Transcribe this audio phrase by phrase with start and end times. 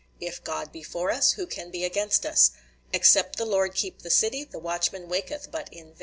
[0.19, 2.53] "If God be for us, who can be against us?
[2.91, 5.97] Except the Lord keep the city, the watchman waketh but in vain."